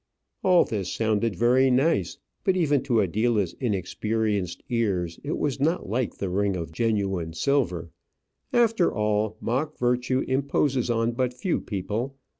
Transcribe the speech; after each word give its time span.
All 0.43 0.65
this 0.65 0.91
sounded 0.91 1.35
very 1.35 1.69
nice, 1.69 2.17
but 2.43 2.57
even 2.57 2.81
to 2.85 3.01
Adela's 3.01 3.53
inexperienced 3.59 4.63
ears 4.67 5.19
it 5.23 5.37
was 5.37 5.59
not 5.59 5.87
like 5.89 6.15
the 6.15 6.27
ring 6.31 6.55
of 6.55 6.71
genuine 6.71 7.33
silver. 7.33 7.91
After 8.51 8.91
all, 8.91 9.37
mock 9.39 9.77
virtue 9.77 10.25
imposes 10.27 10.89
on 10.89 11.11
but 11.11 11.35
few 11.35 11.59
people. 11.61 12.17